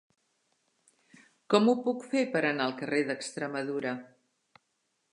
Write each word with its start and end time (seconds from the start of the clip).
Com 1.55 1.69
ho 1.69 1.77
puc 1.89 2.07
fer 2.15 2.25
per 2.37 2.43
anar 2.51 2.67
al 2.69 2.75
carrer 2.83 3.05
d'Extremadura? 3.13 3.97